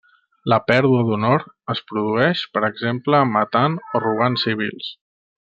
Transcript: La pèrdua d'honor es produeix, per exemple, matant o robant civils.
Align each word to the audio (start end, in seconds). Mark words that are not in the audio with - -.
La 0.51 0.57
pèrdua 0.69 1.03
d'honor 1.09 1.45
es 1.73 1.81
produeix, 1.91 2.41
per 2.57 2.63
exemple, 2.71 3.21
matant 3.37 3.77
o 3.85 4.03
robant 4.07 4.41
civils. 4.47 4.91